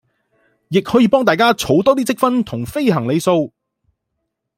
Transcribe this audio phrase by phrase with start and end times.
[0.69, 3.53] 亦可以幫大家儲多啲積分同飛行里數